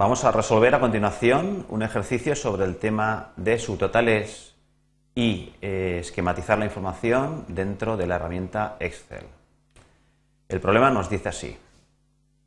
Vamos 0.00 0.24
a 0.24 0.32
resolver 0.32 0.74
a 0.74 0.80
continuación 0.80 1.66
un 1.68 1.82
ejercicio 1.82 2.34
sobre 2.34 2.64
el 2.64 2.78
tema 2.78 3.32
de 3.36 3.58
subtotales 3.58 4.54
y 5.14 5.52
eh, 5.60 5.98
esquematizar 6.00 6.58
la 6.58 6.64
información 6.64 7.44
dentro 7.48 7.98
de 7.98 8.06
la 8.06 8.16
herramienta 8.16 8.76
Excel. 8.80 9.26
El 10.48 10.58
problema 10.58 10.88
nos 10.90 11.10
dice 11.10 11.28
así. 11.28 11.54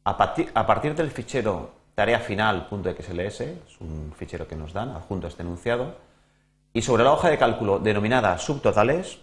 A 0.04 0.18
partir, 0.18 0.96
del 0.96 1.12
fichero 1.12 1.70
tarea 1.94 2.22
final.xls, 2.22 3.42
es 3.42 3.82
un 3.82 4.12
fichero 4.18 4.48
que 4.48 4.56
nos 4.56 4.74
dan 4.74 4.90
adjunto 4.90 5.28
a 5.28 5.30
este 5.30 5.44
enunciado, 5.44 5.96
y 6.74 6.82
sobre 6.82 7.04
la 7.04 7.14
hoja 7.14 7.30
de 7.30 7.38
cálculo 7.38 7.78
denominada 7.78 8.36
subtotales, 8.40 9.20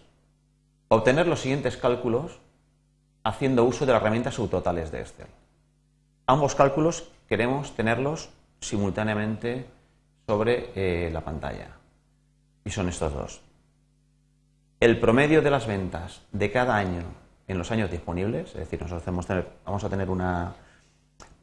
obtener 0.86 1.26
los 1.26 1.40
siguientes 1.40 1.76
cálculos 1.76 2.39
haciendo 3.25 3.64
uso 3.64 3.86
de 3.86 3.90
la 3.90 3.99
herramienta 3.99 4.31
subtotales 4.31 4.93
de 4.93 5.00
Excel. 5.00 5.26
Ambos 6.29 6.54
cálculos 6.54 7.11
queremos 7.30 7.76
tenerlos 7.76 8.29
simultáneamente 8.61 9.64
sobre 10.26 10.72
eh, 10.75 11.11
la 11.12 11.21
pantalla. 11.21 11.68
Y 12.64 12.71
son 12.71 12.88
estos 12.88 13.14
dos. 13.14 13.40
El 14.80 14.98
promedio 14.98 15.40
de 15.40 15.50
las 15.50 15.66
ventas 15.66 16.22
de 16.32 16.50
cada 16.50 16.76
año 16.76 17.04
en 17.46 17.57
los 17.57 17.71
años 17.71 17.90
disponibles, 17.90 18.48
es 18.48 18.61
decir, 18.61 18.82
nosotros 18.82 19.04
vamos 19.64 19.85
a 19.85 19.88
tener 19.88 20.11
una, 20.11 20.54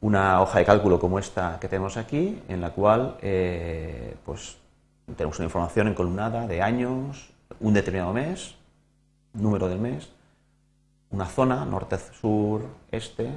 una, 0.02 0.42
hoja 0.42 0.58
de 0.58 0.66
cálculo 0.66 1.00
como 1.00 1.18
esta 1.18 1.58
que 1.58 1.68
tenemos 1.68 1.96
aquí, 1.96 2.38
en 2.48 2.60
la 2.60 2.70
cual 2.70 3.16
eh, 3.22 4.14
pues, 4.24 4.58
tenemos 5.16 5.38
una 5.38 5.46
información 5.46 5.88
encolumnada 5.88 6.46
de 6.46 6.60
años, 6.60 7.30
un 7.60 7.72
determinado 7.72 8.12
mes, 8.12 8.56
número 9.32 9.68
del 9.68 9.78
mes, 9.78 10.10
una 11.10 11.26
zona, 11.26 11.64
norte, 11.64 11.96
sur, 12.20 12.62
este, 12.90 13.30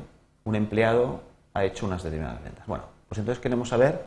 un 0.43 0.55
empleado, 0.55 1.30
ha 1.53 1.63
hecho 1.63 1.85
unas 1.85 2.03
determinadas 2.03 2.43
ventas. 2.43 2.65
Bueno, 2.67 2.85
pues 3.07 3.19
entonces 3.19 3.41
queremos 3.41 3.69
saber 3.69 4.05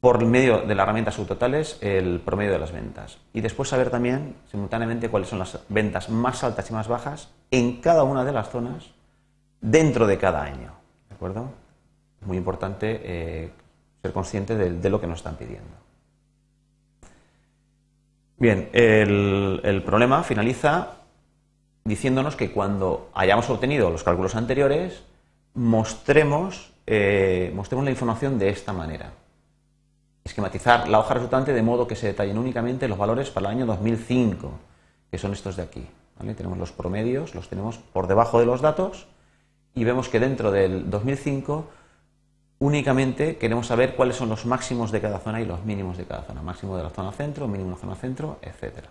por 0.00 0.24
medio 0.24 0.62
de 0.62 0.74
la 0.74 0.84
herramienta 0.84 1.10
subtotales 1.10 1.76
el 1.82 2.20
promedio 2.20 2.52
de 2.52 2.58
las 2.58 2.72
ventas 2.72 3.18
y 3.34 3.42
después 3.42 3.68
saber 3.68 3.90
también 3.90 4.36
simultáneamente 4.50 5.10
cuáles 5.10 5.28
son 5.28 5.38
las 5.38 5.58
ventas 5.68 6.08
más 6.08 6.42
altas 6.42 6.70
y 6.70 6.72
más 6.72 6.88
bajas 6.88 7.28
en 7.50 7.80
cada 7.80 8.04
una 8.04 8.24
de 8.24 8.32
las 8.32 8.48
zonas 8.48 8.90
dentro 9.60 10.06
de 10.06 10.16
cada 10.16 10.42
año. 10.42 10.72
¿De 11.08 11.14
acuerdo? 11.14 11.50
Muy 12.22 12.38
importante 12.38 13.00
eh, 13.04 13.50
ser 14.00 14.12
consciente 14.12 14.56
de, 14.56 14.90
lo 14.90 15.00
que 15.00 15.06
nos 15.06 15.18
están 15.18 15.36
pidiendo. 15.36 15.76
Bien, 18.38 18.70
el 18.72 19.82
problema 19.84 20.22
finaliza 20.22 20.92
diciéndonos 21.84 22.36
que 22.36 22.52
cuando 22.52 23.10
hayamos 23.14 23.50
obtenido 23.50 23.90
los 23.90 24.02
cálculos 24.02 24.34
anteriores, 24.34 25.02
mostremos, 25.54 26.72
eh, 26.86 27.52
mostremos 27.54 27.84
la 27.84 27.90
información 27.90 28.38
de 28.38 28.48
esta 28.50 28.72
manera. 28.72 29.12
Esquematizar 30.24 30.88
la 30.88 30.98
hoja 30.98 31.14
resultante 31.14 31.52
de 31.52 31.62
modo 31.62 31.86
que 31.86 31.96
se 31.96 32.08
detallen 32.08 32.38
únicamente 32.38 32.88
los 32.88 32.98
valores 32.98 33.30
para 33.30 33.48
el 33.48 33.56
año 33.56 33.66
2005, 33.66 34.50
que 35.10 35.18
son 35.18 35.32
estos 35.32 35.56
de 35.56 35.62
aquí. 35.62 35.86
Tenemos 36.36 36.58
los 36.58 36.70
promedios, 36.70 37.34
los 37.34 37.48
tenemos 37.48 37.78
por 37.78 38.06
debajo 38.06 38.38
de 38.38 38.46
los 38.46 38.60
datos 38.60 39.06
y 39.74 39.84
vemos 39.84 40.08
que 40.08 40.20
dentro 40.20 40.50
del 40.50 40.90
2005 40.90 41.66
únicamente 42.58 43.36
queremos 43.36 43.66
saber 43.66 43.96
cuáles 43.96 44.16
son 44.16 44.28
los 44.28 44.44
máximos 44.44 44.92
de 44.92 45.00
cada 45.00 45.18
zona 45.18 45.40
y 45.40 45.46
los 45.46 45.64
mínimos 45.64 45.96
de 45.96 46.04
cada 46.04 46.22
zona. 46.22 46.42
Máximo 46.42 46.76
de 46.76 46.82
la 46.82 46.90
zona 46.90 47.12
centro, 47.12 47.48
mínimo 47.48 47.70
de 47.70 47.76
la 47.76 47.80
zona 47.80 47.94
centro, 47.96 48.38
etc. 48.42 48.84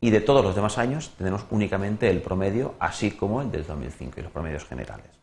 Y 0.00 0.10
de 0.10 0.20
todos 0.22 0.42
los 0.42 0.54
demás 0.54 0.78
años 0.78 1.12
tenemos 1.18 1.44
únicamente 1.50 2.08
el 2.08 2.22
promedio, 2.22 2.74
así 2.80 3.10
como 3.10 3.42
el 3.42 3.50
del 3.50 3.66
2005 3.66 4.20
y 4.20 4.22
los 4.22 4.32
promedios 4.32 4.64
generales. 4.64 5.19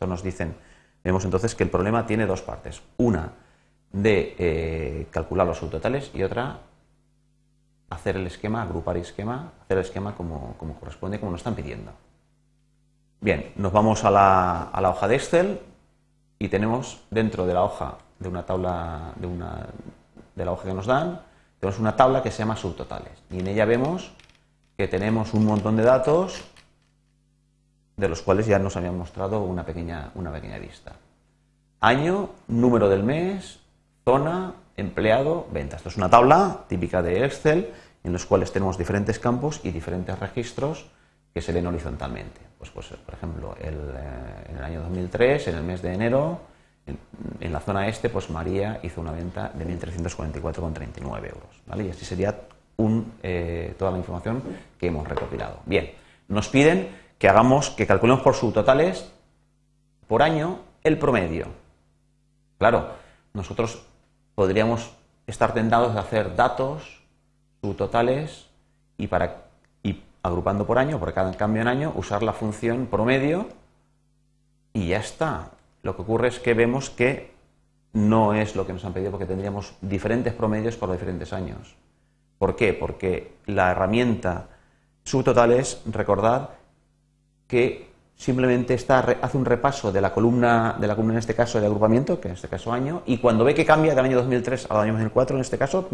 Esto 0.00 0.08
nos 0.08 0.22
dicen, 0.22 0.56
vemos 1.04 1.26
entonces 1.26 1.54
que 1.54 1.62
el 1.62 1.68
problema 1.68 2.06
tiene 2.06 2.24
dos 2.24 2.40
partes. 2.40 2.80
Una 2.96 3.32
de 3.92 4.34
eh, 4.38 5.06
calcular 5.10 5.46
los 5.46 5.58
subtotales 5.58 6.10
y 6.14 6.22
otra 6.22 6.60
hacer 7.90 8.16
el 8.16 8.26
esquema, 8.26 8.62
agrupar 8.62 8.96
el 8.96 9.02
esquema, 9.02 9.52
hacer 9.62 9.76
el 9.76 9.84
esquema 9.84 10.14
como, 10.14 10.56
corresponde, 10.80 11.20
como 11.20 11.32
nos 11.32 11.40
están 11.40 11.54
pidiendo. 11.54 11.92
Bien, 13.20 13.52
nos 13.56 13.72
vamos 13.72 14.02
a 14.04 14.10
la, 14.10 14.88
hoja 14.88 15.06
de 15.06 15.16
Excel 15.16 15.60
y 16.38 16.48
tenemos 16.48 17.02
dentro 17.10 17.44
de 17.44 17.52
la 17.52 17.62
hoja 17.62 17.98
de 18.20 18.28
una 18.30 18.46
tabla 18.46 19.12
de, 19.16 19.26
una, 19.26 19.66
de 20.34 20.44
la 20.46 20.52
hoja 20.52 20.66
que 20.66 20.72
nos 20.72 20.86
dan, 20.86 21.20
tenemos 21.58 21.78
una 21.78 21.94
tabla 21.94 22.22
que 22.22 22.30
se 22.30 22.38
llama 22.38 22.56
subtotales 22.56 23.12
y 23.30 23.40
en 23.40 23.48
ella 23.48 23.66
vemos 23.66 24.12
que 24.78 24.88
tenemos 24.88 25.34
un 25.34 25.44
montón 25.44 25.76
de 25.76 25.82
datos 25.82 26.42
de 28.00 28.08
los 28.08 28.22
cuales 28.22 28.46
ya 28.46 28.58
nos 28.58 28.76
habían 28.76 28.96
mostrado 28.96 29.42
una 29.42 29.64
pequeña, 29.64 30.10
una 30.14 30.32
pequeña 30.32 30.58
vista. 30.58 30.92
Año, 31.80 32.30
número 32.48 32.88
del 32.88 33.04
mes, 33.04 33.60
zona, 34.04 34.54
empleado, 34.76 35.46
venta. 35.52 35.76
Esto 35.76 35.90
es 35.90 35.96
una 35.96 36.10
tabla 36.10 36.64
típica 36.68 37.02
de 37.02 37.24
Excel 37.24 37.70
en 38.02 38.12
los 38.12 38.24
cuales 38.26 38.52
tenemos 38.52 38.78
diferentes 38.78 39.18
campos 39.18 39.60
y 39.62 39.70
diferentes 39.70 40.18
registros 40.18 40.86
que 41.32 41.40
se 41.40 41.52
leen 41.52 41.66
horizontalmente. 41.66 42.40
Pues, 42.58 42.70
pues 42.70 42.88
por 42.88 43.14
ejemplo, 43.14 43.54
el, 43.60 43.74
eh, 43.74 44.48
en 44.48 44.56
el 44.56 44.64
año 44.64 44.80
2003, 44.82 45.48
en 45.48 45.54
el 45.54 45.62
mes 45.62 45.82
de 45.82 45.94
enero, 45.94 46.40
en, 46.86 47.52
la 47.52 47.60
zona 47.60 47.86
este, 47.88 48.08
pues 48.08 48.30
María 48.30 48.80
hizo 48.82 49.00
una 49.00 49.12
venta 49.12 49.50
de 49.54 49.66
1.344,39 49.66 51.24
euros. 51.26 51.62
¿vale? 51.66 51.84
Y 51.84 51.90
así 51.90 52.04
sería 52.04 52.34
un, 52.76 53.12
eh, 53.22 53.74
toda 53.78 53.90
la 53.90 53.98
información 53.98 54.42
que 54.78 54.86
hemos 54.86 55.06
recopilado. 55.06 55.60
Bien, 55.66 55.92
nos 56.28 56.48
piden 56.48 56.88
que 57.20 57.28
hagamos, 57.28 57.68
que 57.68 57.86
calculemos 57.86 58.22
por 58.22 58.34
subtotales 58.34 59.12
por 60.08 60.22
año 60.22 60.60
el 60.82 60.98
promedio. 60.98 61.48
Claro, 62.58 62.92
nosotros 63.34 63.84
podríamos 64.34 64.90
estar 65.26 65.52
tentados 65.52 65.92
de 65.92 66.00
hacer 66.00 66.34
datos 66.34 67.02
subtotales 67.60 68.46
y 68.96 69.06
para 69.06 69.42
y 69.82 70.02
agrupando 70.22 70.66
por 70.66 70.78
año, 70.78 70.98
por 70.98 71.12
cada 71.12 71.30
cambio 71.36 71.60
en 71.60 71.68
año, 71.68 71.92
usar 71.94 72.22
la 72.22 72.32
función 72.32 72.86
promedio 72.86 73.48
y 74.72 74.88
ya 74.88 74.98
está. 74.98 75.50
Lo 75.82 75.94
que 75.96 76.02
ocurre 76.02 76.28
es 76.28 76.40
que 76.40 76.54
vemos 76.54 76.88
que 76.88 77.34
no 77.92 78.32
es 78.32 78.56
lo 78.56 78.66
que 78.66 78.72
nos 78.72 78.84
han 78.86 78.94
pedido 78.94 79.10
porque 79.10 79.26
tendríamos 79.26 79.74
diferentes 79.82 80.32
promedios 80.32 80.76
por 80.76 80.90
diferentes 80.90 81.34
años. 81.34 81.76
¿Por 82.38 82.56
qué? 82.56 82.72
Porque 82.72 83.34
la 83.44 83.72
herramienta 83.72 84.48
subtotales, 85.04 85.82
recordad, 85.84 86.59
que 87.50 87.90
simplemente 88.16 88.74
está, 88.74 89.00
hace 89.00 89.36
un 89.36 89.44
repaso 89.44 89.90
de 89.90 90.00
la 90.00 90.12
columna, 90.12 90.76
de 90.78 90.86
la 90.86 90.94
columna 90.94 91.14
en 91.14 91.18
este 91.18 91.34
caso 91.34 91.58
de 91.58 91.66
agrupamiento, 91.66 92.20
que 92.20 92.28
en 92.28 92.34
este 92.34 92.48
caso 92.48 92.72
año, 92.72 93.02
y 93.06 93.18
cuando 93.18 93.44
ve 93.44 93.54
que 93.54 93.64
cambia 93.64 93.94
del 93.94 94.04
año 94.04 94.16
2003 94.18 94.70
al 94.70 94.80
año 94.80 94.92
2004, 94.92 95.36
en 95.36 95.40
este 95.40 95.58
caso, 95.58 95.88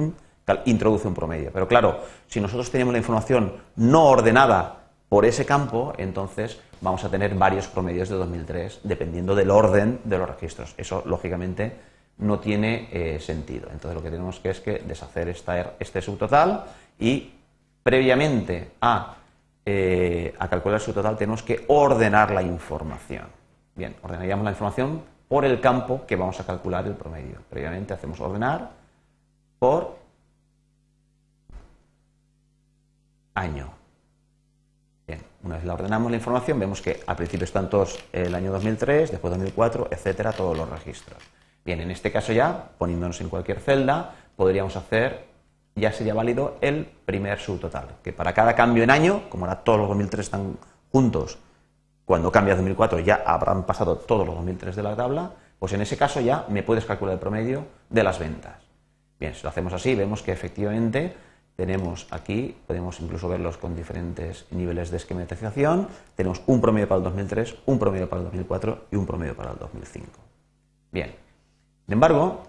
introduce 0.66 1.08
un 1.08 1.14
promedio. 1.14 1.50
Pero 1.52 1.66
claro, 1.66 2.00
si 2.26 2.40
nosotros 2.40 2.70
tenemos 2.70 2.92
la 2.92 2.98
información 2.98 3.54
no 3.76 4.04
ordenada 4.04 4.86
por 5.08 5.24
ese 5.24 5.46
campo, 5.46 5.92
entonces 5.96 6.58
vamos 6.80 7.04
a 7.04 7.08
tener 7.08 7.34
varios 7.34 7.68
promedios 7.68 8.08
de 8.08 8.16
2003 8.16 8.80
dependiendo 8.82 9.34
del 9.34 9.50
orden 9.50 10.00
de 10.04 10.18
los 10.18 10.28
registros. 10.28 10.74
Eso, 10.76 11.02
lógicamente, 11.06 11.76
no 12.18 12.38
tiene 12.38 12.88
eh, 12.92 13.20
sentido. 13.20 13.68
Entonces, 13.72 13.94
lo 13.94 14.02
que 14.02 14.10
tenemos 14.10 14.40
que 14.40 14.50
es 14.50 14.60
que 14.60 14.80
deshacer 14.80 15.28
esta, 15.28 15.74
este 15.78 16.02
subtotal 16.02 16.64
y 16.98 17.30
previamente 17.82 18.72
a 18.80 19.16
eh, 19.68 20.32
a 20.38 20.48
calcular 20.48 20.80
su 20.80 20.92
total 20.92 21.16
tenemos 21.16 21.42
que 21.42 21.64
ordenar 21.66 22.30
la 22.30 22.40
información. 22.40 23.26
Bien, 23.74 23.96
ordenaríamos 24.00 24.44
la 24.44 24.52
información 24.52 25.02
por 25.28 25.44
el 25.44 25.60
campo 25.60 26.06
que 26.06 26.14
vamos 26.14 26.38
a 26.38 26.46
calcular 26.46 26.86
el 26.86 26.94
promedio. 26.94 27.42
Previamente 27.50 27.92
hacemos 27.92 28.20
ordenar 28.20 28.70
por 29.58 29.98
año. 33.34 33.72
Bien, 35.04 35.20
una 35.42 35.56
vez 35.56 35.64
la 35.64 35.74
ordenamos 35.74 36.12
la 36.12 36.16
información, 36.16 36.60
vemos 36.60 36.80
que 36.80 37.00
al 37.04 37.16
principio 37.16 37.44
están 37.44 37.68
todos 37.68 37.98
el 38.12 38.36
año 38.36 38.52
2003, 38.52 39.10
después 39.10 39.32
2004, 39.32 39.88
etcétera, 39.90 40.32
todos 40.32 40.56
los 40.56 40.70
registros. 40.70 41.18
Bien, 41.64 41.80
en 41.80 41.90
este 41.90 42.12
caso 42.12 42.32
ya, 42.32 42.70
poniéndonos 42.78 43.20
en 43.20 43.28
cualquier 43.28 43.58
celda, 43.58 44.14
podríamos 44.36 44.76
hacer 44.76 45.26
ya 45.76 45.92
sería 45.92 46.14
válido 46.14 46.56
el 46.62 46.86
primer 47.04 47.38
subtotal, 47.38 47.88
que 48.02 48.12
para 48.12 48.32
cada 48.32 48.54
cambio 48.54 48.82
en 48.82 48.90
año, 48.90 49.22
como 49.28 49.44
ahora 49.44 49.60
todos 49.62 49.78
los 49.80 49.88
2003 49.88 50.26
están 50.26 50.56
juntos, 50.90 51.38
cuando 52.06 52.32
cambia 52.32 52.54
a 52.54 52.56
2004 52.56 53.00
ya 53.00 53.22
habrán 53.26 53.64
pasado 53.64 53.96
todos 53.96 54.26
los 54.26 54.34
2003 54.36 54.74
de 54.74 54.82
la 54.82 54.96
tabla, 54.96 55.32
pues 55.58 55.72
en 55.74 55.82
ese 55.82 55.96
caso 55.96 56.20
ya 56.20 56.46
me 56.48 56.62
puedes 56.62 56.86
calcular 56.86 57.14
el 57.14 57.20
promedio 57.20 57.64
de 57.90 58.02
las 58.02 58.18
ventas. 58.18 58.62
Bien, 59.20 59.34
si 59.34 59.42
lo 59.42 59.50
hacemos 59.50 59.72
así, 59.72 59.94
vemos 59.94 60.22
que 60.22 60.32
efectivamente 60.32 61.14
tenemos 61.56 62.06
aquí, 62.10 62.56
podemos 62.66 63.00
incluso 63.00 63.28
verlos 63.28 63.56
con 63.56 63.74
diferentes 63.74 64.46
niveles 64.50 64.90
de 64.90 64.98
esquematización, 64.98 65.88
tenemos 66.14 66.42
un 66.46 66.60
promedio 66.60 66.88
para 66.88 66.98
el 66.98 67.04
2003, 67.04 67.56
un 67.66 67.78
promedio 67.78 68.08
para 68.08 68.20
el 68.20 68.24
2004 68.26 68.84
y 68.92 68.96
un 68.96 69.06
promedio 69.06 69.34
para 69.34 69.52
el 69.52 69.58
2005. 69.58 70.06
Bien, 70.92 71.14
sin 71.86 71.92
embargo, 71.92 72.42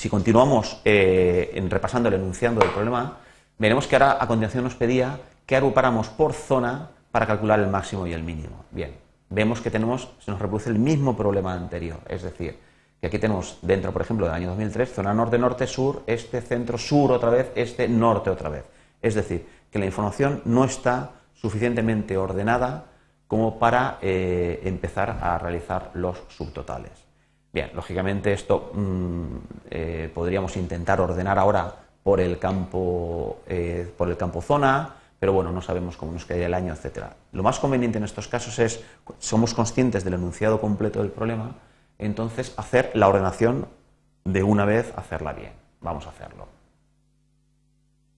si 0.00 0.08
continuamos 0.08 0.80
eh, 0.86 1.62
repasando 1.68 2.08
el 2.08 2.14
enunciando 2.14 2.62
del 2.62 2.70
problema, 2.70 3.18
veremos 3.58 3.86
que 3.86 3.96
ahora 3.96 4.16
a 4.18 4.26
continuación 4.26 4.64
nos 4.64 4.74
pedía 4.74 5.20
que 5.44 5.56
agrupáramos 5.56 6.08
por 6.08 6.32
zona 6.32 6.88
para 7.10 7.26
calcular 7.26 7.60
el 7.60 7.66
máximo 7.66 8.06
y 8.06 8.14
el 8.14 8.22
mínimo. 8.22 8.64
Bien, 8.70 8.96
vemos 9.28 9.60
que 9.60 9.70
tenemos, 9.70 10.08
se 10.18 10.30
nos 10.30 10.40
reproduce 10.40 10.70
el 10.70 10.78
mismo 10.78 11.14
problema 11.14 11.52
anterior, 11.52 11.98
es 12.08 12.22
decir, 12.22 12.58
que 12.98 13.08
aquí 13.08 13.18
tenemos 13.18 13.58
dentro, 13.60 13.92
por 13.92 14.00
ejemplo, 14.00 14.24
del 14.24 14.34
año 14.34 14.48
2003, 14.48 14.90
zona 14.90 15.12
norte, 15.12 15.36
norte, 15.36 15.66
sur, 15.66 16.02
este, 16.06 16.40
centro, 16.40 16.78
sur 16.78 17.12
otra 17.12 17.28
vez, 17.28 17.52
este, 17.54 17.86
norte 17.86 18.30
otra 18.30 18.48
vez. 18.48 18.64
Es 19.02 19.14
decir, 19.14 19.46
que 19.70 19.78
la 19.78 19.84
información 19.84 20.40
no 20.46 20.64
está 20.64 21.10
suficientemente 21.34 22.16
ordenada 22.16 22.86
como 23.26 23.58
para 23.58 23.98
eh, 24.00 24.62
empezar 24.64 25.18
a 25.20 25.36
realizar 25.36 25.90
los 25.92 26.22
subtotales. 26.28 27.09
Bien, 27.52 27.70
lógicamente 27.74 28.32
esto 28.32 28.70
mm, 28.74 29.36
eh, 29.70 30.10
podríamos 30.14 30.56
intentar 30.56 31.00
ordenar 31.00 31.38
ahora 31.38 31.74
por 32.02 32.20
el 32.20 32.38
campo, 32.38 33.40
eh, 33.46 33.92
por 33.96 34.08
el 34.08 34.16
campo 34.16 34.40
zona, 34.40 34.94
pero 35.18 35.32
bueno, 35.32 35.52
no 35.52 35.60
sabemos 35.60 35.96
cómo 35.96 36.12
nos 36.12 36.24
quedaría 36.24 36.46
el 36.46 36.54
año, 36.54 36.72
etcétera. 36.72 37.16
Lo 37.32 37.42
más 37.42 37.58
conveniente 37.58 37.98
en 37.98 38.04
estos 38.04 38.28
casos 38.28 38.58
es, 38.58 38.82
somos 39.18 39.52
conscientes 39.52 40.04
del 40.04 40.14
enunciado 40.14 40.60
completo 40.60 41.00
del 41.00 41.10
problema, 41.10 41.56
entonces 41.98 42.54
hacer 42.56 42.90
la 42.94 43.08
ordenación 43.08 43.66
de 44.24 44.42
una 44.42 44.64
vez, 44.64 44.92
hacerla 44.96 45.32
bien. 45.32 45.52
Vamos 45.80 46.06
a 46.06 46.10
hacerlo. 46.10 46.46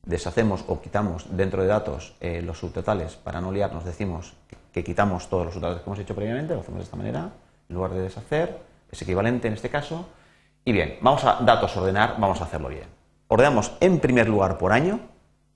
Deshacemos 0.05 0.65
o 0.67 0.81
quitamos 0.81 1.37
dentro 1.37 1.63
de 1.63 1.69
datos 1.69 2.17
eh, 2.21 2.43
los 2.43 2.59
subtotales 2.59 3.15
para 3.17 3.41
no 3.41 3.53
liarnos, 3.53 3.85
decimos 3.85 4.35
que, 4.73 4.85
quitamos 4.85 5.29
todos 5.29 5.47
los 5.47 5.55
subtotales 5.55 5.83
que 5.83 5.89
hemos 5.89 5.99
hecho 5.99 6.15
previamente, 6.15 6.55
lo 6.55 6.61
hacemos 6.61 6.79
de 6.79 6.85
esta 6.85 6.97
manera, 6.97 7.31
en 7.69 7.75
lugar 7.75 7.93
de 7.93 8.03
deshacer, 8.03 8.59
es 8.93 9.03
equivalente 9.03 9.49
en 9.49 9.55
este 9.55 9.71
caso. 9.71 10.07
Y 10.65 10.73
bien, 10.73 10.99
vamos 11.01 11.25
a 11.25 11.41
datos 11.41 11.77
ordenar, 11.77 12.17
vamos 12.21 12.41
a 12.41 12.45
hacerlo 12.45 12.69
bien. 12.69 12.87
Ordenamos 13.27 13.73
en 13.81 13.99
primer 13.99 14.29
lugar 14.29 14.59
por 14.59 14.73
año, 14.73 15.01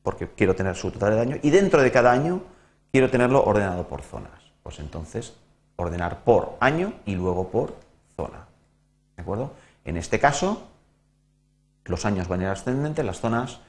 porque 0.03 0.29
quiero 0.31 0.56
tener 0.56 0.75
su 0.75 0.91
total 0.91 1.15
de 1.15 1.21
año, 1.21 1.37
y 1.43 1.50
dentro 1.50 1.83
de 1.83 1.93
cada 1.93 2.11
año 2.11 2.43
quiero 2.91 3.11
tenerlo 3.11 3.44
ordenado 3.44 3.87
por 3.87 4.03
zonas. 4.03 4.33
Pues 4.62 4.81
entonces, 4.81 5.35
ordenar 5.77 6.25
por 6.25 6.56
año 6.59 6.94
y 7.05 7.15
luego 7.15 7.50
por 7.50 7.77
zona. 8.17 8.47
¿De 9.15 9.23
acuerdo? 9.23 9.53
En 9.85 9.97
este 9.97 10.19
caso, 10.19 10.62
los 11.85 12.05
años 12.06 12.27
van 12.27 12.41
a 12.41 12.44
ir 12.44 12.49
ascendentes, 12.49 13.05
las 13.05 13.21
zonas, 13.21 13.61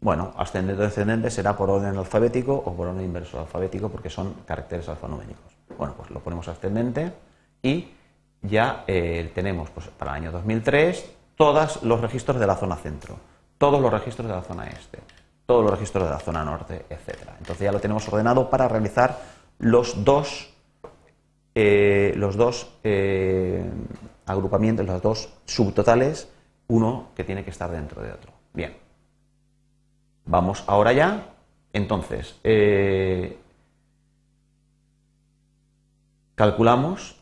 bueno, 0.00 0.32
ascendente 0.36 0.82
o 0.82 0.86
descendente 0.86 1.30
será 1.30 1.56
por 1.56 1.68
orden 1.68 1.96
alfabético 1.96 2.54
o 2.54 2.74
por 2.74 2.86
orden 2.86 3.04
inverso 3.04 3.40
alfabético 3.40 3.88
porque 3.88 4.08
son 4.08 4.34
caracteres 4.46 4.88
alfanuméricos. 4.88 5.52
Bueno, 5.76 5.94
pues 5.96 6.10
lo 6.10 6.20
ponemos 6.20 6.46
ascendente 6.48 7.12
y 7.62 7.90
ya 8.48 8.84
eh, 8.86 9.30
tenemos 9.34 9.70
pues, 9.70 9.88
para 9.88 10.12
el 10.12 10.24
año 10.24 10.32
2003 10.32 11.12
todos 11.36 11.82
los 11.82 12.00
registros 12.00 12.40
de 12.40 12.46
la 12.46 12.56
zona 12.56 12.76
centro, 12.76 13.16
todos 13.58 13.80
los 13.80 13.92
registros 13.92 14.26
de 14.28 14.34
la 14.34 14.42
zona 14.42 14.66
este, 14.66 15.00
todos 15.44 15.62
los 15.62 15.70
registros 15.70 16.04
de 16.04 16.10
la 16.10 16.18
zona 16.18 16.44
norte, 16.44 16.86
etc. 16.88 17.30
Entonces 17.38 17.64
ya 17.64 17.72
lo 17.72 17.80
tenemos 17.80 18.08
ordenado 18.08 18.48
para 18.48 18.68
realizar 18.68 19.18
los 19.58 20.04
dos 20.04 20.52
eh, 21.54 22.12
los 22.16 22.36
dos 22.36 22.70
eh, 22.84 23.64
agrupamientos, 24.26 24.84
los 24.84 25.00
dos 25.00 25.32
subtotales, 25.46 26.28
uno 26.68 27.08
que 27.14 27.24
tiene 27.24 27.44
que 27.44 27.50
estar 27.50 27.70
dentro 27.70 28.02
de 28.02 28.12
otro. 28.12 28.32
Bien. 28.52 28.76
Vamos 30.26 30.64
ahora 30.66 30.92
ya. 30.92 31.32
Entonces, 31.72 32.36
calculamos 36.34 37.16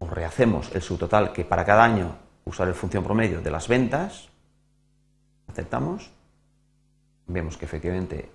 rehacemos 0.00 0.70
el 0.74 0.82
subtotal 0.82 1.32
que 1.32 1.44
para 1.44 1.64
cada 1.64 1.84
año 1.84 2.16
usar 2.44 2.68
el 2.68 2.74
función 2.74 3.04
promedio 3.04 3.40
de 3.40 3.50
las 3.50 3.68
ventas. 3.68 4.28
Aceptamos. 5.48 6.10
Vemos 7.26 7.56
que 7.56 7.64
efectivamente 7.64 8.30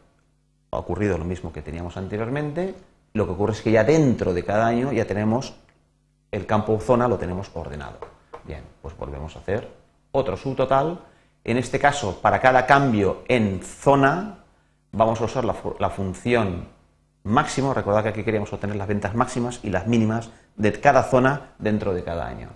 ha 0.72 0.78
ocurrido 0.78 1.18
lo 1.18 1.26
mismo 1.26 1.52
que 1.52 1.62
teníamos 1.62 1.98
anteriormente 1.98 2.76
lo 3.14 3.28
que 3.28 3.34
ocurre 3.34 3.54
es 3.54 3.62
que 3.62 3.72
ya 3.72 3.84
dentro 3.84 4.34
de 4.34 4.44
cada 4.44 4.66
año 4.66 4.92
ya 4.92 5.06
tenemos 5.06 5.54
el 6.32 6.48
campo 6.48 6.80
zona, 6.80 7.08
lo 7.08 7.18
tenemos 7.18 7.52
ordenado. 7.54 8.00
Bien, 8.44 8.64
pues 8.82 8.98
volvemos 8.98 9.36
a 9.36 9.40
hacer 9.40 9.70
otro 10.12 10.36
subtotal. 10.36 11.00
En 11.44 11.58
este 11.58 11.78
caso, 11.78 12.20
para 12.22 12.42
cada 12.42 12.66
cambio 12.66 13.24
en 13.28 13.62
zona, 13.62 14.40
vamos 14.92 15.22
a 15.22 15.26
usar 15.26 15.46
la, 15.46 15.90
función 15.92 16.68
máximo. 17.24 17.74
Recordad 17.74 18.04
que 18.04 18.10
aquí 18.10 18.24
queríamos 18.24 18.52
obtener 18.54 18.76
las 18.76 18.88
ventas 18.88 19.16
máximas 19.16 19.60
y 19.64 19.70
las 19.70 19.88
mínimas 19.88 20.30
de 20.56 20.72
cada 20.80 21.04
zona 21.04 21.54
dentro 21.60 21.94
de 21.94 22.04
cada 22.04 22.28
año. 22.28 22.50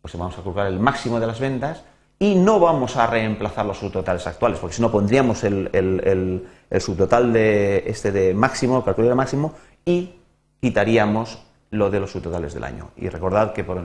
Pues 0.00 0.16
vamos 0.16 0.34
a 0.34 0.42
calcular 0.42 0.66
el 0.66 0.80
máximo 0.80 1.20
de 1.20 1.26
las 1.26 1.40
ventas 1.40 1.82
y 2.18 2.36
no 2.36 2.60
vamos 2.60 2.96
a 2.96 3.06
reemplazar 3.06 3.66
los 3.66 3.78
subtotales 3.78 4.26
actuales, 4.26 4.58
porque 4.58 4.76
si 4.76 4.82
no 4.82 4.90
pondríamos 4.90 5.42
el, 5.44 6.46
subtotal 6.78 7.32
de 7.32 7.84
este 7.86 8.12
de 8.12 8.34
máximo, 8.34 8.84
calcular 8.84 9.10
el 9.10 9.16
máximo, 9.16 9.54
y 9.84 10.14
quitaríamos 10.60 11.38
lo 11.70 11.90
de 11.90 12.00
los 12.00 12.12
subtotales 12.12 12.54
del 12.54 12.64
año. 12.64 12.90
Y 12.96 13.08
recordad 13.08 13.52
que 13.52 13.64
por 13.64 13.82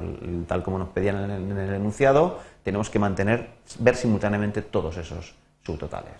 tal 0.47 0.63
como 0.63 0.77
nos 0.77 0.89
pedían 0.89 1.29
en 1.31 1.57
el, 1.57 1.73
enunciado, 1.73 2.39
tenemos 2.63 2.89
que 2.89 2.99
mantener, 2.99 3.49
ver 3.79 3.95
simultáneamente 3.95 4.61
todos 4.61 4.97
esos 4.97 5.35
subtotales. 5.65 6.13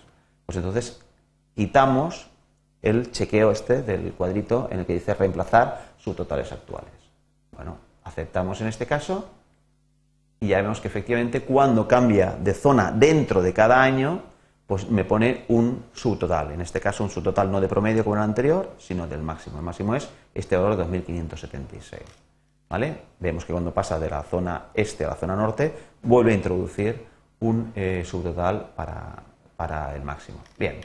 Pues 0.46 0.56
entonces 0.56 1.00
quitamos 1.54 2.29
el 2.82 3.12
chequeo 3.12 3.50
este 3.50 3.82
del 3.82 4.12
cuadrito 4.12 4.68
en 4.70 4.80
el 4.80 4.86
que 4.86 4.94
dice 4.94 5.14
reemplazar 5.14 5.92
subtotales 5.98 6.50
actuales. 6.52 6.92
Bueno, 7.54 7.76
aceptamos 8.04 8.60
en 8.60 8.68
este 8.68 8.86
caso 8.86 9.28
y 10.40 10.48
ya 10.48 10.62
vemos 10.62 10.80
que 10.80 10.88
efectivamente 10.88 11.42
cuando 11.42 11.86
cambia 11.86 12.32
de 12.32 12.54
zona 12.54 12.90
dentro 12.90 13.42
de 13.42 13.52
cada 13.52 13.82
año, 13.82 14.22
pues 14.66 14.88
me 14.88 15.04
pone 15.04 15.44
un 15.48 15.84
subtotal. 15.92 16.52
En 16.52 16.60
este 16.60 16.80
caso, 16.80 17.04
un 17.04 17.10
subtotal 17.10 17.50
no 17.50 17.60
de 17.60 17.68
promedio 17.68 18.04
como 18.04 18.16
el 18.16 18.22
anterior, 18.22 18.74
sino 18.78 19.06
del 19.06 19.20
máximo. 19.20 19.58
El 19.58 19.64
máximo 19.64 19.94
es 19.94 20.08
este 20.32 20.56
valor 20.56 20.76
de 20.76 20.84
2576. 20.84 22.02
¿Vale? 22.68 22.96
Vemos 23.18 23.44
que 23.44 23.52
cuando 23.52 23.74
pasa 23.74 23.98
de 23.98 24.08
la 24.08 24.22
zona 24.22 24.66
este 24.72 25.04
a 25.04 25.08
la 25.08 25.16
zona 25.16 25.34
norte, 25.34 25.74
vuelve 26.02 26.30
a 26.30 26.36
introducir 26.36 27.04
un 27.40 27.72
eh, 27.74 28.04
subtotal 28.06 28.70
para, 28.76 29.94
el 29.94 30.02
máximo. 30.02 30.38
Bien, 30.58 30.76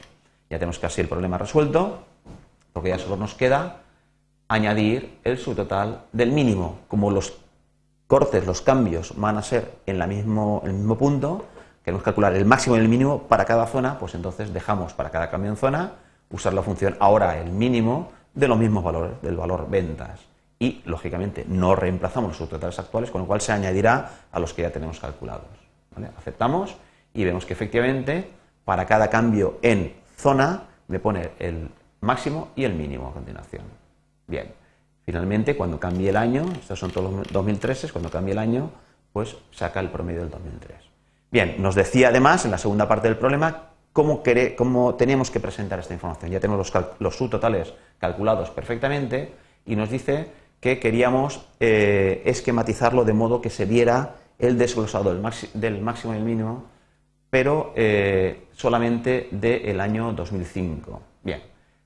ya 0.50 0.58
tenemos 0.58 0.78
casi 0.78 1.00
el 1.00 1.08
problema 1.08 1.38
resuelto, 1.38 2.04
porque 2.72 2.90
ya 2.90 2.98
solo 2.98 3.16
nos 3.16 3.34
queda 3.34 3.80
añadir 4.48 5.18
el 5.24 5.38
subtotal 5.38 6.02
del 6.12 6.32
mínimo. 6.32 6.80
Como 6.88 7.10
los 7.10 7.38
cortes, 8.06 8.46
los 8.46 8.62
cambios 8.62 9.14
van 9.16 9.38
a 9.38 9.42
ser 9.42 9.78
en, 9.86 10.08
mismo, 10.08 10.62
el 10.64 10.74
mismo 10.74 10.96
punto, 10.96 11.46
queremos 11.84 12.02
calcular 12.02 12.34
el 12.34 12.44
máximo 12.44 12.76
y 12.76 12.80
el 12.80 12.88
mínimo 12.88 13.22
para 13.22 13.44
cada 13.44 13.66
zona, 13.66 13.98
pues 13.98 14.14
entonces 14.14 14.52
dejamos 14.52 14.92
para 14.92 15.10
cada 15.10 15.30
cambio 15.30 15.50
en 15.50 15.56
zona 15.56 15.92
usar 16.30 16.54
la 16.54 16.62
función 16.62 16.96
ahora 17.00 17.40
el 17.40 17.50
mínimo 17.50 18.12
de 18.34 18.48
los 18.48 18.58
mismos 18.58 18.84
valores, 18.84 19.20
del 19.22 19.36
valor 19.36 19.68
ventas. 19.68 20.20
Y, 20.58 20.82
lógicamente, 20.86 21.44
no 21.48 21.76
reemplazamos 21.76 22.30
los 22.30 22.38
subtotales 22.38 22.78
actuales, 22.78 23.10
con 23.10 23.20
lo 23.20 23.26
cual 23.26 23.40
se 23.40 23.52
añadirá 23.52 24.10
a 24.32 24.40
los 24.40 24.54
que 24.54 24.62
ya 24.62 24.70
tenemos 24.70 25.00
calculados. 25.00 25.44
Aceptamos 26.18 26.76
y 27.14 27.24
vemos 27.24 27.46
que 27.46 27.54
efectivamente 27.54 28.30
para 28.64 28.86
cada 28.86 29.08
cambio 29.08 29.58
en 29.62 29.94
zona 30.16 30.64
me 30.88 30.98
pone 30.98 31.30
el 31.38 31.68
máximo 32.00 32.48
y 32.56 32.64
el 32.64 32.74
mínimo 32.74 33.08
a 33.08 33.12
continuación. 33.12 33.64
Bien, 34.26 34.52
finalmente 35.04 35.56
cuando 35.56 35.78
cambie 35.78 36.10
el 36.10 36.16
año, 36.16 36.44
estos 36.60 36.78
son 36.78 36.90
todos 36.90 37.12
los 37.12 37.32
2013, 37.32 37.90
cuando 37.90 38.10
cambie 38.10 38.32
el 38.32 38.38
año, 38.38 38.70
pues 39.12 39.36
saca 39.50 39.80
el 39.80 39.90
promedio 39.90 40.20
del 40.20 40.30
2003. 40.30 40.76
Bien, 41.30 41.56
nos 41.58 41.74
decía 41.74 42.08
además 42.08 42.44
en 42.44 42.50
la 42.50 42.58
segunda 42.58 42.88
parte 42.88 43.08
del 43.08 43.16
problema 43.16 43.70
cómo, 43.92 44.94
teníamos 44.96 45.30
que 45.30 45.40
presentar 45.40 45.78
esta 45.78 45.94
información. 45.94 46.30
Ya 46.30 46.40
tenemos 46.40 46.72
los, 46.98 47.16
subtotales 47.16 47.72
calculados 47.98 48.50
perfectamente 48.50 49.32
y 49.64 49.74
nos 49.74 49.90
dice 49.90 50.30
que 50.60 50.78
queríamos 50.78 51.46
eh, 51.60 52.22
esquematizarlo 52.26 53.04
de 53.04 53.14
modo 53.14 53.40
que 53.40 53.50
se 53.50 53.64
viera 53.64 54.16
el 54.38 54.58
desglosado 54.58 55.14
del, 55.14 55.80
máximo 55.80 56.14
y 56.14 56.18
el 56.18 56.22
mínimo, 56.22 56.64
pero 57.36 57.74
eh, 57.76 58.46
solamente 58.52 59.28
del 59.30 59.78
año 59.82 60.14
2005. 60.14 61.02
Bien, 61.22 61.42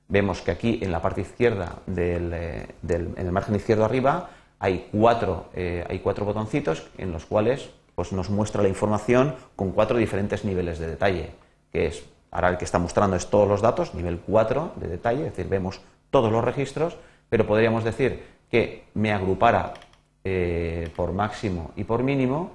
vemos 0.06 0.42
que 0.42 0.52
aquí 0.52 0.78
en 0.80 0.92
la 0.92 1.02
parte 1.02 1.22
izquierda, 1.22 1.80
eh, 1.96 2.66
en 2.88 3.14
el 3.16 3.32
margen 3.32 3.56
izquierdo 3.56 3.84
arriba, 3.84 4.30
hay 4.60 4.86
cuatro, 4.92 5.46
hay 5.56 5.98
cuatro 5.98 6.24
botoncitos 6.24 6.86
en 6.98 7.10
los 7.10 7.26
cuales 7.26 7.68
pues 7.96 8.12
nos 8.12 8.30
muestra 8.30 8.62
la 8.62 8.68
información 8.68 9.34
con 9.56 9.72
cuatro 9.72 9.98
diferentes 9.98 10.44
niveles 10.44 10.78
de 10.78 10.86
detalle, 10.86 11.30
que 11.72 11.86
es, 11.88 12.04
ahora 12.30 12.50
el 12.50 12.56
que 12.56 12.64
está 12.64 12.78
mostrando 12.78 13.16
es 13.16 13.26
todos 13.26 13.48
los 13.48 13.60
datos, 13.60 13.92
nivel 13.92 14.20
4 14.20 14.74
de 14.76 14.86
detalle, 14.86 15.26
es 15.26 15.36
decir, 15.36 15.48
vemos 15.48 15.80
todos 16.10 16.30
los 16.30 16.44
registros, 16.44 16.96
pero 17.28 17.44
podríamos 17.44 17.82
decir 17.82 18.22
que 18.48 18.84
me 18.94 19.12
agrupara 19.12 19.74
eh, 20.22 20.92
por 20.94 21.12
máximo 21.12 21.72
y 21.74 21.82
por 21.82 22.04
mínimo, 22.04 22.52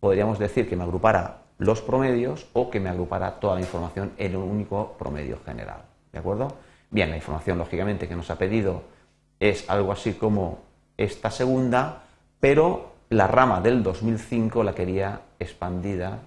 podríamos 0.00 0.38
decir 0.38 0.68
que 0.68 0.76
me 0.76 0.84
agrupara 0.84 1.45
los 1.58 1.80
promedios 1.80 2.46
o 2.52 2.70
que 2.70 2.80
me 2.80 2.88
agrupara 2.88 3.40
toda 3.40 3.54
la 3.54 3.60
información 3.60 4.12
en 4.18 4.36
un 4.36 4.48
único 4.50 4.94
promedio 4.98 5.38
general. 5.44 5.82
¿De 6.12 6.18
acuerdo? 6.18 6.56
Bien, 6.90 7.10
la 7.10 7.16
información 7.16 7.58
lógicamente 7.58 8.08
que 8.08 8.16
nos 8.16 8.30
ha 8.30 8.38
pedido 8.38 8.82
es 9.40 9.68
algo 9.68 9.92
así 9.92 10.14
como 10.14 10.60
esta 10.96 11.30
segunda, 11.30 12.04
pero 12.40 12.92
la 13.10 13.26
rama 13.26 13.60
del 13.60 13.82
2005 13.82 14.62
la 14.62 14.74
quería 14.74 15.20
expandida 15.38 16.20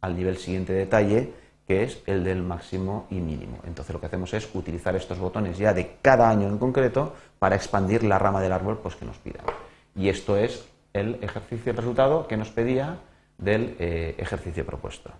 al 0.00 0.16
nivel 0.16 0.36
siguiente 0.36 0.72
de 0.72 0.80
detalle, 0.80 1.32
que 1.66 1.82
es 1.82 2.02
el 2.06 2.24
del 2.24 2.42
máximo 2.42 3.06
y 3.10 3.16
mínimo. 3.16 3.58
Entonces 3.66 3.92
lo 3.92 4.00
que 4.00 4.06
hacemos 4.06 4.32
es 4.32 4.48
utilizar 4.54 4.96
estos 4.96 5.18
botones 5.18 5.58
ya 5.58 5.74
de 5.74 5.96
cada 6.00 6.30
año 6.30 6.48
en 6.48 6.58
concreto 6.58 7.14
para 7.38 7.56
expandir 7.56 8.04
la 8.04 8.18
rama 8.18 8.40
del 8.40 8.52
árbol 8.52 8.78
pues, 8.82 8.96
que 8.96 9.04
nos 9.04 9.18
pida. 9.18 9.40
Y 9.94 10.08
esto 10.08 10.36
es 10.36 10.66
el 10.92 11.18
ejercicio, 11.22 11.70
el 11.70 11.76
resultado 11.76 12.26
que 12.26 12.36
nos 12.36 12.50
pedía 12.50 12.98
del 13.38 13.76
eh, 13.78 14.14
ejercicio 14.18 14.66
propuesto. 14.66 15.12